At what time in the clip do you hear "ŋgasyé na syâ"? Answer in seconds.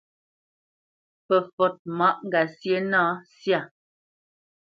2.27-3.59